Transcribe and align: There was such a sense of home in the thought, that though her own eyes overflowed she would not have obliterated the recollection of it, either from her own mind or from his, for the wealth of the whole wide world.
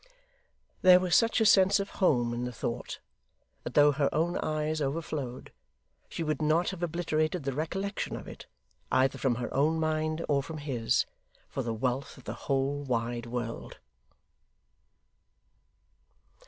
There 0.81 0.99
was 0.99 1.15
such 1.15 1.39
a 1.39 1.45
sense 1.45 1.79
of 1.79 1.91
home 2.01 2.33
in 2.33 2.43
the 2.45 2.51
thought, 2.51 2.97
that 3.63 3.75
though 3.75 3.91
her 3.91 4.09
own 4.11 4.35
eyes 4.37 4.81
overflowed 4.81 5.53
she 6.09 6.23
would 6.23 6.41
not 6.41 6.71
have 6.71 6.81
obliterated 6.81 7.43
the 7.43 7.53
recollection 7.53 8.15
of 8.15 8.27
it, 8.27 8.47
either 8.91 9.19
from 9.19 9.35
her 9.35 9.53
own 9.53 9.79
mind 9.79 10.25
or 10.27 10.41
from 10.41 10.57
his, 10.57 11.05
for 11.47 11.61
the 11.61 11.71
wealth 11.75 12.17
of 12.17 12.23
the 12.23 12.33
whole 12.49 12.81
wide 12.83 13.27
world. 13.27 13.77